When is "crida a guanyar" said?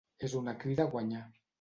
0.65-1.25